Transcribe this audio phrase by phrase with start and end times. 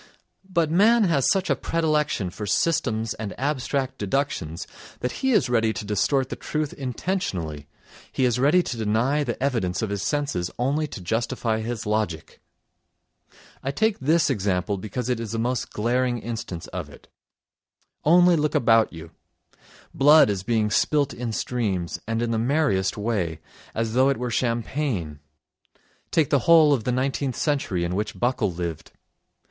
[0.49, 4.65] But man has such a predilection for systems and abstract deductions
[5.01, 7.67] that he is ready to distort the truth intentionally,
[8.11, 12.41] he is ready to deny the evidence of his senses only to justify his logic.
[13.61, 17.07] I take this example because it is the most glaring instance of it.
[18.03, 19.11] Only look about you:
[19.93, 23.39] blood is being spilt in streams, and in the merriest way,
[23.75, 25.19] as though it were champagne.
[26.09, 28.93] Take the whole of the nineteenth century in which Buckle lived.